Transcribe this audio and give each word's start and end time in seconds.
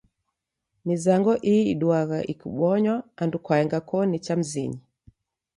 Mizango 0.87 1.33
ii 1.53 1.61
iduagha 1.73 2.19
ikibonywa 2.31 2.95
andu 3.21 3.37
kwaenga 3.45 3.79
koni 3.89 4.17
cha 4.25 4.35
mizinyi. 4.39 4.79